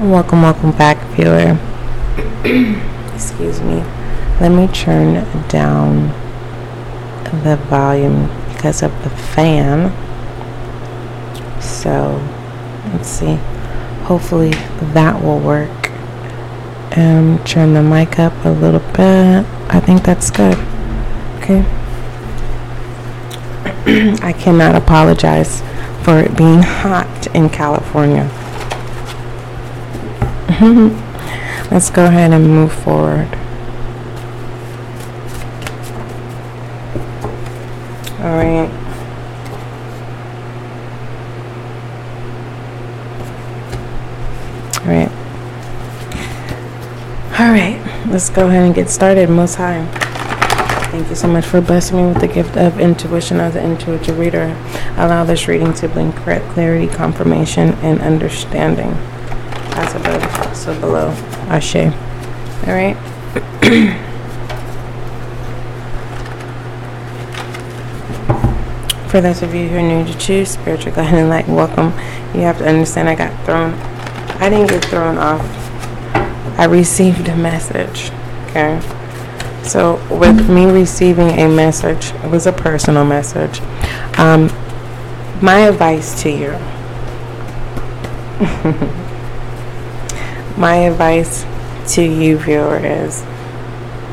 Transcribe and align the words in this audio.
Welcome, 0.00 0.42
welcome 0.42 0.72
back, 0.72 0.98
viewer. 1.14 1.56
Excuse 3.14 3.60
me. 3.60 3.76
Let 4.40 4.48
me 4.48 4.66
turn 4.66 5.24
down 5.46 6.08
the 7.44 7.56
volume 7.70 8.26
because 8.52 8.82
of 8.82 8.90
the 9.04 9.10
fan. 9.10 9.92
So, 11.62 12.20
let's 12.92 13.06
see. 13.06 13.36
Hopefully 14.06 14.50
that 14.94 15.22
will 15.22 15.38
work. 15.38 15.90
And 16.90 17.38
um, 17.38 17.44
turn 17.44 17.74
the 17.74 17.82
mic 17.82 18.18
up 18.18 18.32
a 18.44 18.50
little 18.50 18.80
bit. 18.80 19.46
I 19.72 19.78
think 19.78 20.02
that's 20.02 20.28
good. 20.28 20.58
Okay. 21.38 21.60
I 24.24 24.32
cannot 24.32 24.74
apologize 24.74 25.62
for 26.02 26.18
it 26.18 26.36
being 26.36 26.62
hot 26.62 27.28
in 27.28 27.48
California. 27.48 28.28
Let's 31.70 31.90
go 31.90 32.04
ahead 32.04 32.32
and 32.32 32.46
move 32.46 32.72
forward. 32.72 33.26
All 38.20 38.36
right. 38.36 38.70
All 44.78 44.86
right. 44.86 45.10
All 47.40 47.50
right. 47.50 48.06
Let's 48.06 48.30
go 48.30 48.46
ahead 48.46 48.62
and 48.62 48.74
get 48.76 48.88
started. 48.88 49.28
Most 49.28 49.56
High. 49.56 49.84
Thank 50.92 51.08
you 51.08 51.16
so 51.16 51.26
much 51.26 51.46
for 51.46 51.60
blessing 51.60 51.96
me 51.96 52.06
with 52.06 52.20
the 52.20 52.28
gift 52.28 52.56
of 52.56 52.78
intuition 52.78 53.40
as 53.40 53.56
an 53.56 53.72
intuitive 53.72 54.16
reader. 54.16 54.56
Allow 54.96 55.24
this 55.24 55.48
reading 55.48 55.74
to 55.74 55.88
bring 55.88 56.12
clarity, 56.12 56.86
confirmation, 56.86 57.70
and 57.82 58.00
understanding. 58.00 58.96
As 59.76 59.94
above, 59.94 60.56
so 60.56 60.78
below. 60.80 61.10
Ashe. 61.48 61.76
All 61.76 62.72
right. 62.72 62.96
For 69.10 69.20
those 69.20 69.42
of 69.42 69.54
you 69.54 69.68
who 69.68 69.76
are 69.76 69.82
new 69.82 70.04
to 70.04 70.18
choose 70.18 70.50
Spiritual 70.50 70.92
Guiding 70.92 71.28
Light, 71.28 71.46
welcome. 71.48 71.92
You 72.34 72.40
have 72.42 72.58
to 72.58 72.68
understand 72.68 73.08
I 73.08 73.14
got 73.14 73.44
thrown. 73.44 73.74
I 74.40 74.48
didn't 74.48 74.68
get 74.68 74.84
thrown 74.86 75.18
off. 75.18 75.40
I 76.58 76.64
received 76.64 77.28
a 77.28 77.36
message. 77.36 78.10
Okay. 78.50 78.80
So, 79.64 80.00
with 80.10 80.48
me 80.48 80.66
receiving 80.66 81.30
a 81.30 81.48
message, 81.48 82.12
it 82.24 82.30
was 82.30 82.46
a 82.46 82.52
personal 82.52 83.04
message. 83.04 83.60
Um, 84.18 84.50
my 85.42 85.60
advice 85.60 86.22
to 86.22 86.30
you 86.30 86.52
my 90.56 90.76
advice 90.76 91.44
to 91.94 92.02
you, 92.02 92.38
viewer, 92.38 92.78
is 92.78 93.22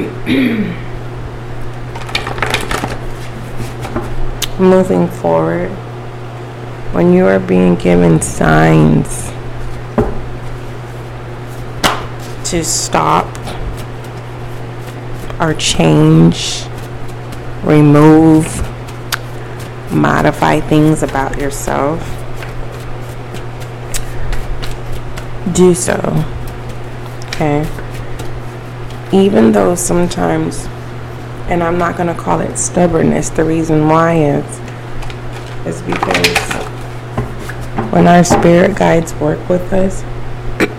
moving 4.58 5.06
forward, 5.08 5.70
when 6.92 7.12
you 7.12 7.26
are 7.26 7.38
being 7.38 7.76
given 7.76 8.20
signs 8.20 9.30
to 12.50 12.64
stop 12.64 13.26
or 15.40 15.54
change, 15.54 16.64
remove, 17.62 18.44
modify 19.92 20.60
things 20.60 21.02
about 21.02 21.38
yourself, 21.38 22.00
do 25.54 25.74
so. 25.74 25.98
Okay? 27.28 27.68
Even 29.12 29.52
though 29.52 29.74
sometimes, 29.74 30.66
and 31.48 31.62
I'm 31.62 31.78
not 31.78 31.96
going 31.96 32.14
to 32.14 32.20
call 32.20 32.40
it 32.40 32.56
stubbornness, 32.56 33.30
the 33.30 33.44
reason 33.44 33.88
why 33.88 34.14
is, 34.14 34.44
is 35.66 35.82
because 35.82 36.38
when 37.92 38.06
our 38.06 38.22
spirit 38.22 38.76
guides 38.76 39.14
work 39.14 39.48
with 39.48 39.72
us, 39.72 40.02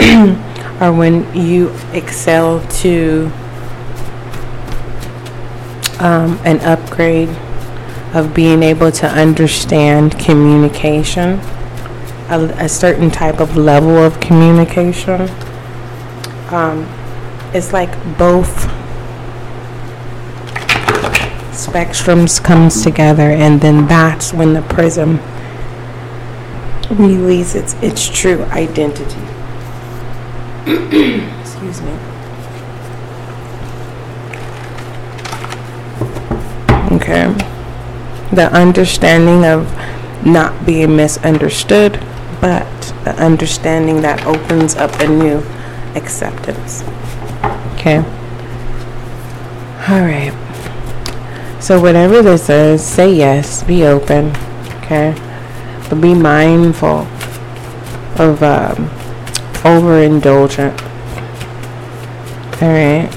or 0.80 0.92
when 0.92 1.34
you 1.34 1.74
excel 1.92 2.66
to 2.68 3.30
um, 6.00 6.38
an 6.44 6.60
upgrade 6.60 7.28
of 8.14 8.32
being 8.32 8.62
able 8.62 8.90
to 8.92 9.06
understand 9.06 10.18
communication, 10.18 11.40
a, 12.28 12.40
a 12.64 12.68
certain 12.68 13.10
type 13.10 13.40
of 13.40 13.56
level 13.56 13.96
of 13.96 14.20
communication. 14.20 15.28
Um, 16.50 16.86
it's 17.52 17.72
like 17.72 17.92
both 18.18 18.68
spectrums 21.52 22.42
comes 22.42 22.82
together 22.82 23.30
and 23.30 23.60
then 23.60 23.86
that's 23.86 24.32
when 24.32 24.54
the 24.54 24.62
prism 24.62 25.20
releases 26.90 27.54
its, 27.54 27.74
its 27.82 28.08
true 28.08 28.42
identity. 28.44 29.20
Excuse 31.40 31.80
me. 31.82 31.92
Okay. 36.92 37.32
The 38.32 38.50
understanding 38.52 39.44
of 39.44 39.66
not 40.26 40.66
being 40.66 40.96
misunderstood, 40.96 41.94
but 42.44 42.94
the 43.04 43.14
understanding 43.24 44.02
that 44.02 44.26
opens 44.26 44.76
up 44.76 44.92
a 45.00 45.08
new 45.08 45.38
acceptance. 45.94 46.82
Okay. 47.72 47.96
All 49.88 50.04
right. 50.04 50.34
So, 51.58 51.80
whatever 51.80 52.20
this 52.20 52.50
is, 52.50 52.84
say 52.84 53.14
yes, 53.14 53.62
be 53.62 53.86
open. 53.86 54.36
Okay. 54.82 55.14
But 55.88 56.02
be 56.02 56.12
mindful 56.12 57.06
of 58.22 58.42
um, 58.42 58.90
overindulgent. 59.64 60.78
All 62.60 62.68
right. 62.68 63.08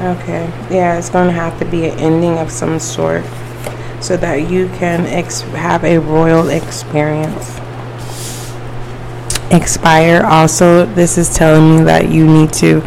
Okay, 0.00 0.52
yeah, 0.70 0.98
it's 0.98 1.08
going 1.08 1.28
to 1.28 1.32
have 1.32 1.58
to 1.60 1.64
be 1.64 1.88
an 1.88 1.98
ending 1.98 2.36
of 2.38 2.52
some 2.52 2.78
sort 2.78 3.24
so 4.00 4.16
that 4.16 4.50
you 4.50 4.68
can 4.68 5.06
ex- 5.06 5.40
have 5.40 5.84
a 5.84 5.98
royal 5.98 6.48
experience. 6.48 7.58
Expire 9.50 10.22
also, 10.24 10.84
this 10.86 11.16
is 11.16 11.34
telling 11.34 11.78
me 11.78 11.84
that 11.84 12.10
you 12.10 12.26
need 12.26 12.52
to 12.54 12.80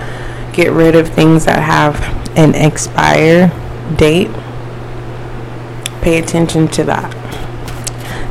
get 0.53 0.71
rid 0.71 0.95
of 0.95 1.09
things 1.09 1.45
that 1.45 1.61
have 1.61 1.99
an 2.37 2.53
expire 2.55 3.47
date. 3.97 4.29
Pay 6.01 6.19
attention 6.19 6.67
to 6.69 6.83
that. 6.85 7.11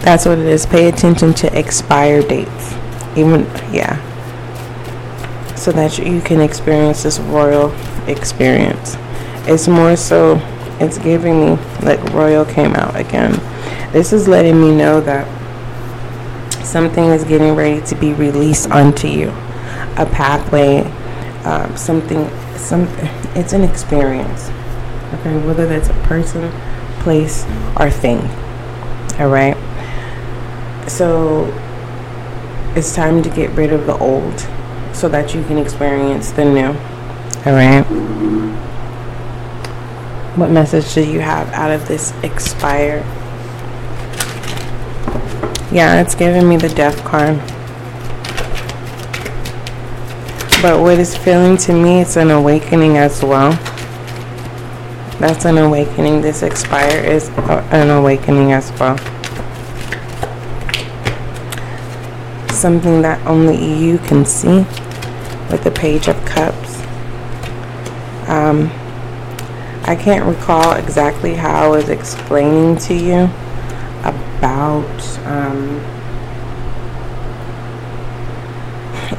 That's 0.02 0.24
what 0.24 0.38
it 0.38 0.46
is. 0.46 0.64
Pay 0.64 0.88
attention 0.88 1.34
to 1.34 1.58
expire 1.58 2.22
dates. 2.22 2.72
Even, 3.16 3.44
yeah. 3.72 3.98
So 5.56 5.72
that 5.72 5.98
you 5.98 6.20
can 6.20 6.40
experience 6.40 7.02
this 7.02 7.18
royal 7.18 7.72
experience. 8.08 8.96
It's 9.46 9.68
more 9.68 9.96
so, 9.96 10.36
it's 10.80 10.98
giving 10.98 11.38
me 11.40 11.62
like 11.82 12.02
Royal 12.12 12.44
came 12.44 12.74
out 12.74 12.96
again. 12.96 13.32
This 13.92 14.12
is 14.12 14.26
letting 14.26 14.60
me 14.60 14.74
know 14.74 15.00
that 15.02 15.26
something 16.64 17.04
is 17.04 17.24
getting 17.24 17.54
ready 17.54 17.84
to 17.86 17.94
be 17.94 18.12
released 18.14 18.70
onto 18.70 19.08
you. 19.08 19.28
A 19.96 20.06
pathway, 20.06 20.80
um, 21.44 21.76
something, 21.76 22.28
something. 22.56 23.08
It's 23.36 23.52
an 23.52 23.62
experience. 23.62 24.48
Okay, 25.14 25.36
whether 25.46 25.66
that's 25.66 25.88
a 25.88 25.94
person, 26.04 26.50
place, 27.00 27.44
or 27.78 27.90
thing. 27.90 28.20
All 29.18 29.28
right. 29.28 29.56
So 30.88 31.52
it's 32.74 32.94
time 32.94 33.22
to 33.22 33.28
get 33.28 33.50
rid 33.50 33.72
of 33.72 33.86
the 33.86 33.98
old 33.98 34.38
so 34.92 35.08
that 35.08 35.34
you 35.34 35.42
can 35.44 35.58
experience 35.58 36.30
the 36.30 36.44
new. 36.44 36.68
All 37.44 37.52
right. 37.52 37.84
What 40.36 40.50
message 40.50 40.94
do 40.94 41.04
you 41.04 41.18
have 41.20 41.48
out 41.52 41.72
of 41.72 41.88
this 41.88 42.12
expire? 42.22 43.00
Yeah, 45.72 46.00
it's 46.00 46.14
giving 46.14 46.48
me 46.48 46.56
the 46.56 46.68
death 46.68 47.02
card. 47.04 47.36
But 50.62 50.80
what 50.80 50.98
is 50.98 51.16
feeling 51.16 51.56
to 51.58 51.72
me, 51.72 52.00
it's 52.00 52.16
an 52.16 52.30
awakening 52.30 52.96
as 52.96 53.24
well. 53.24 53.52
That's 55.18 55.44
an 55.46 55.58
awakening. 55.58 56.20
This 56.20 56.42
expire 56.42 57.04
is 57.04 57.28
an 57.38 57.90
awakening 57.90 58.52
as 58.52 58.70
well. 58.78 58.98
Something 62.50 63.02
that 63.02 63.20
only 63.26 63.56
you 63.56 63.98
can 63.98 64.24
see 64.24 64.58
with 65.50 65.64
the 65.64 65.70
Page 65.70 66.08
of 66.08 66.24
Cups. 66.24 66.80
Um, 68.28 68.70
I 69.90 69.96
can't 69.96 70.24
recall 70.24 70.74
exactly 70.74 71.34
how 71.34 71.64
I 71.64 71.68
was 71.68 71.88
explaining 71.88 72.76
to 72.76 72.94
you 72.94 73.28
about 74.04 75.18
um, 75.26 75.80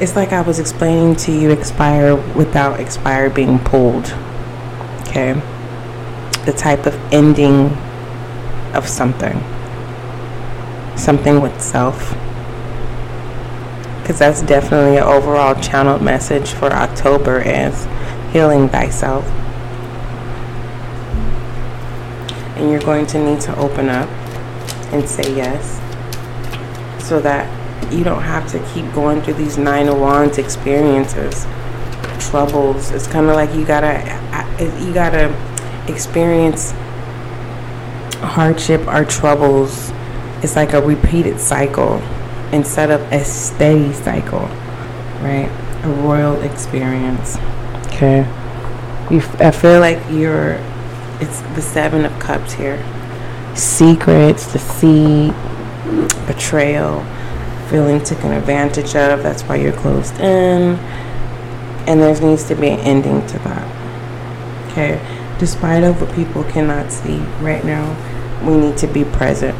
it's 0.00 0.16
like 0.16 0.32
I 0.32 0.40
was 0.40 0.58
explaining 0.58 1.16
to 1.16 1.30
you 1.30 1.50
expire 1.50 2.16
without 2.34 2.80
expire 2.80 3.28
being 3.28 3.58
pulled. 3.58 4.14
Okay? 5.02 5.34
The 6.46 6.54
type 6.56 6.86
of 6.86 6.94
ending 7.12 7.66
of 8.72 8.88
something. 8.88 9.44
Something 10.96 11.42
with 11.42 11.60
self. 11.60 12.12
Because 14.00 14.18
that's 14.18 14.40
definitely 14.40 14.96
an 14.96 15.02
overall 15.02 15.54
channeled 15.60 16.00
message 16.00 16.52
for 16.52 16.72
October 16.72 17.42
is 17.42 17.86
healing 18.32 18.70
thyself. 18.70 19.30
And 22.62 22.70
you're 22.70 22.80
going 22.80 23.06
to 23.08 23.18
need 23.18 23.40
to 23.42 23.58
open 23.58 23.90
up 23.90 24.08
and 24.94 25.06
say 25.06 25.36
yes 25.36 25.80
so 27.04 27.20
that 27.20 27.44
you 27.92 28.04
don't 28.04 28.22
have 28.22 28.48
to 28.52 28.58
keep 28.72 28.90
going 28.94 29.20
through 29.20 29.34
these 29.34 29.58
nine 29.58 29.88
of 29.88 29.98
wands 29.98 30.38
experiences 30.38 31.44
troubles. 32.30 32.92
It's 32.92 33.06
kind 33.06 33.26
of 33.26 33.34
like 33.34 33.52
you 33.54 33.66
gotta 33.66 33.98
you 34.80 34.94
gotta 34.94 35.28
experience 35.88 36.70
hardship 38.22 38.86
or 38.86 39.04
troubles. 39.04 39.90
It's 40.42 40.56
like 40.56 40.72
a 40.72 40.80
repeated 40.80 41.38
cycle 41.40 42.00
instead 42.52 42.90
of 42.90 43.00
a 43.12 43.24
steady 43.24 43.92
cycle 43.92 44.48
right? 45.22 45.48
A 45.84 45.88
royal 45.88 46.40
experience. 46.42 47.38
Okay. 47.86 48.26
You 49.10 49.20
i 49.40 49.50
feel 49.50 49.80
like 49.80 49.98
you're 50.10 50.54
it's 51.22 51.40
the 51.54 51.62
seven 51.62 52.04
of 52.04 52.18
cups 52.18 52.52
here 52.52 52.78
secrets 53.54 54.52
deceit 54.52 55.32
betrayal 56.26 57.04
feeling 57.72 58.04
taken 58.04 58.32
advantage 58.32 58.94
of. 58.94 59.22
That's 59.22 59.42
why 59.44 59.56
you're 59.56 59.72
closed 59.72 60.14
in. 60.20 60.76
And 61.88 62.00
there 62.00 62.20
needs 62.20 62.46
to 62.48 62.54
be 62.54 62.68
an 62.68 62.78
ending 62.80 63.26
to 63.28 63.38
that. 63.40 64.68
Okay. 64.70 65.00
Despite 65.38 65.82
of 65.82 66.00
what 66.00 66.14
people 66.14 66.44
cannot 66.44 66.92
see 66.92 67.16
right 67.40 67.64
now, 67.64 67.96
we 68.46 68.56
need 68.56 68.76
to 68.76 68.86
be 68.86 69.04
present 69.04 69.56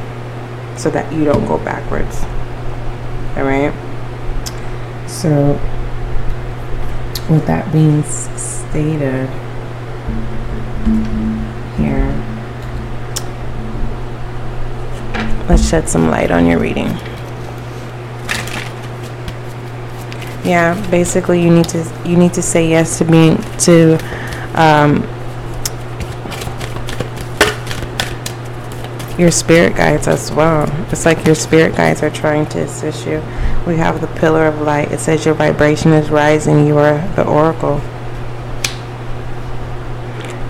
so 0.79 0.91
that 0.91 1.11
you 1.13 1.25
don't 1.25 1.47
go 1.47 1.57
backwards. 1.59 2.23
All 3.37 3.45
right. 3.45 3.73
So, 5.09 5.53
with 7.31 7.47
that 7.47 7.73
being 7.73 8.03
stated, 8.03 9.29
let's 15.53 15.69
shed 15.69 15.87
some 15.87 16.09
light 16.09 16.31
on 16.31 16.47
your 16.47 16.59
reading. 16.59 16.89
yeah 20.45 20.75
basically 20.91 21.43
you 21.43 21.55
need 21.55 21.69
to 21.69 21.85
you 22.07 22.17
need 22.17 22.33
to 22.33 22.41
say 22.41 22.67
yes 22.67 22.97
to 22.97 23.05
being 23.05 23.37
to 23.59 23.99
um, 24.55 25.03
your 29.19 29.31
spirit 29.31 29.77
guides 29.77 30.09
as 30.09 30.33
well. 30.33 30.67
It's 30.91 31.05
like 31.05 31.25
your 31.27 31.35
spirit 31.35 31.77
guides 31.77 32.03
are 32.03 32.11
trying 32.11 32.47
to 32.47 32.63
assist 32.63 33.07
you. 33.07 33.23
We 33.67 33.77
have 33.77 34.01
the 34.01 34.09
pillar 34.19 34.47
of 34.47 34.63
light. 34.63 34.91
It 34.91 35.01
says 35.01 35.27
your 35.27 35.35
vibration 35.35 35.93
is 35.93 36.11
rising. 36.11 36.67
You 36.67 36.79
are 36.79 36.99
the 37.15 37.25
oracle. 37.25 37.81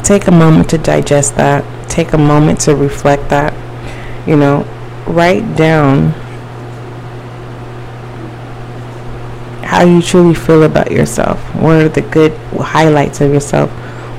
Take 0.05 0.29
a 0.29 0.33
moment 0.33 0.71
to 0.71 0.79
digest 0.79 1.35
that. 1.37 1.65
Take 1.91 2.13
a 2.13 2.19
moment 2.19 2.61
to 2.61 2.75
reflect 2.77 3.29
that. 3.31 3.53
You 4.29 4.37
know 4.37 4.67
write 5.07 5.57
down 5.57 6.11
how 9.63 9.85
you 9.85 10.03
truly 10.03 10.35
feel 10.35 10.65
about 10.65 10.91
yourself. 10.91 11.41
What 11.55 11.83
are 11.83 11.89
the 11.89 12.03
good 12.03 12.33
highlights 12.59 13.21
of 13.21 13.33
yourself? 13.33 13.71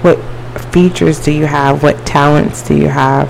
What 0.03 0.17
features 0.73 1.23
do 1.23 1.31
you 1.31 1.45
have? 1.45 1.83
What 1.83 2.05
talents 2.05 2.61
do 2.67 2.75
you 2.75 2.87
have? 2.87 3.29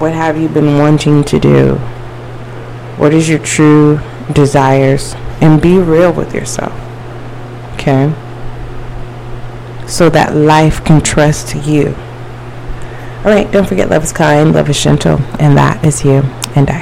What 0.00 0.14
have 0.14 0.40
you 0.40 0.48
been 0.48 0.78
wanting 0.78 1.24
to 1.24 1.38
do? 1.38 1.74
What 2.96 3.12
is 3.12 3.28
your 3.28 3.38
true 3.38 4.00
desires? 4.32 5.14
And 5.40 5.60
be 5.60 5.78
real 5.78 6.12
with 6.12 6.34
yourself. 6.34 6.72
Okay? 7.74 8.12
So 9.86 10.08
that 10.08 10.34
life 10.34 10.84
can 10.84 11.02
trust 11.02 11.54
you. 11.66 11.94
All 13.24 13.30
right, 13.30 13.48
don't 13.52 13.68
forget 13.68 13.88
love 13.88 14.02
is 14.02 14.12
kind, 14.12 14.52
love 14.52 14.68
is 14.68 14.82
gentle, 14.82 15.20
and 15.38 15.56
that 15.56 15.84
is 15.86 16.04
you 16.04 16.22
and 16.56 16.68
I. 16.68 16.80